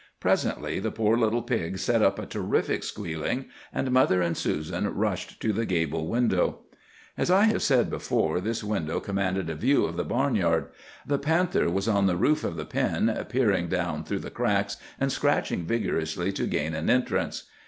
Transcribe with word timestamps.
Presently 0.19 0.79
the 0.79 0.89
poor 0.89 1.15
little 1.15 1.43
pig 1.43 1.77
set 1.77 2.01
up 2.01 2.17
a 2.17 2.25
terrific 2.25 2.81
squealing, 2.83 3.45
and 3.71 3.91
mother 3.91 4.19
and 4.19 4.35
Susan 4.35 4.91
rushed 4.95 5.39
to 5.43 5.53
the 5.53 5.63
gable 5.63 6.07
window. 6.07 6.61
"As 7.19 7.29
I 7.29 7.43
have 7.43 7.61
said 7.61 7.87
before, 7.91 8.41
this 8.41 8.63
window 8.63 8.99
commanded 8.99 9.47
a 9.47 9.53
view 9.53 9.85
of 9.85 9.97
the 9.97 10.03
barnyard. 10.03 10.69
The 11.05 11.19
panther 11.19 11.69
was 11.69 11.87
on 11.87 12.07
the 12.07 12.17
roof 12.17 12.43
of 12.43 12.55
the 12.57 12.65
pen, 12.65 13.15
peering 13.29 13.67
down 13.67 14.03
through 14.03 14.21
the 14.21 14.31
cracks, 14.31 14.77
and 14.99 15.11
scratching 15.11 15.67
vigorously 15.67 16.31
to 16.31 16.47
gain 16.47 16.73
an 16.73 16.89
entrance. 16.89 17.43